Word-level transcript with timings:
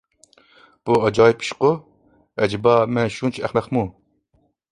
بۇ 0.89 0.95
ئاجايىپ 1.09 1.43
ئىشقۇ، 1.45 1.69
ئەجەبا، 2.45 2.75
مەن 2.97 3.13
شۇنچە 3.17 3.45
ئەخمەقمۇ؟ 3.47 3.87